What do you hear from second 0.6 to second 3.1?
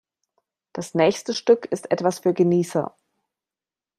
Das nächste Stück ist etwas für Genießer.